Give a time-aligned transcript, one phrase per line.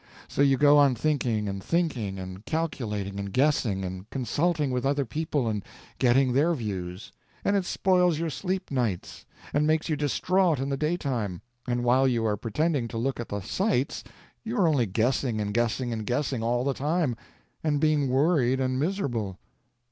[0.27, 5.05] So you go on thinking and thinking, and calculating and guessing, and consulting with other
[5.05, 5.63] people and
[5.99, 7.11] getting their views;
[7.45, 12.07] and it spoils your sleep nights, and makes you distraught in the daytime, and while
[12.07, 14.03] you are pretending to look at the sights
[14.43, 17.15] you are only guessing and guessing and guessing all the time,
[17.63, 19.37] and being worried and miserable.